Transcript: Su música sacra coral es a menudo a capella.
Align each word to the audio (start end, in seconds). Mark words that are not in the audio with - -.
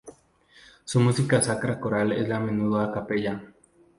Su 0.83 0.99
música 0.99 1.43
sacra 1.43 1.79
coral 1.79 2.11
es 2.13 2.31
a 2.31 2.39
menudo 2.39 2.79
a 2.79 2.91
capella. 2.91 3.53